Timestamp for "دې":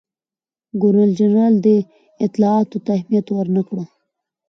1.65-1.77